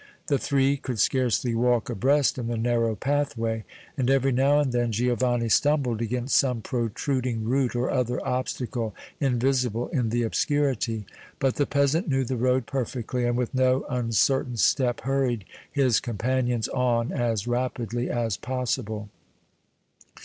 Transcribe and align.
The 0.29 0.39
three 0.39 0.77
could 0.77 0.97
scarcely 0.97 1.53
walk 1.53 1.87
abreast 1.87 2.39
in 2.39 2.47
the 2.47 2.57
narrow 2.57 2.95
pathway, 2.95 3.65
and 3.95 4.09
every 4.09 4.31
now 4.31 4.57
and 4.57 4.71
then 4.71 4.91
Giovanni 4.91 5.47
stumbled 5.47 6.01
against 6.01 6.35
some 6.37 6.61
protruding 6.61 7.43
root 7.43 7.75
or 7.75 7.91
other 7.91 8.19
obstacle 8.27 8.95
invisible 9.19 9.89
in 9.89 10.09
the 10.09 10.23
obscurity; 10.23 11.05
but 11.37 11.57
the 11.57 11.67
peasant 11.67 12.07
knew 12.09 12.23
the 12.23 12.35
road 12.35 12.65
perfectly, 12.65 13.25
and 13.25 13.37
with 13.37 13.53
no 13.53 13.85
uncertain 13.91 14.57
step 14.57 15.01
hurried 15.01 15.45
his 15.71 15.99
companions 15.99 16.67
on 16.69 17.11
as 17.11 17.45
rapidly 17.45 18.09
as 18.09 18.37
possible. 18.37 19.07